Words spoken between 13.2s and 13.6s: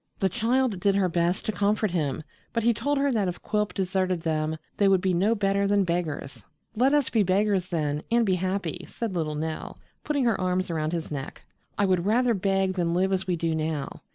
we do